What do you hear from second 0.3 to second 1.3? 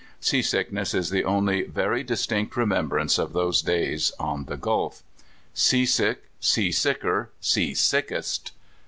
sickness is the